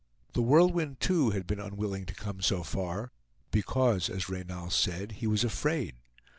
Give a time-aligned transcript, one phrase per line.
[0.33, 3.11] The Whirlwind too had been unwilling to come so far,
[3.51, 5.97] because, as Reynal said, he was afraid.